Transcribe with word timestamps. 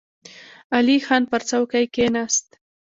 علی 0.75 0.97
خان 1.05 1.23
پر 1.31 1.41
څوکۍ 1.49 1.85
کېناست. 1.95 2.47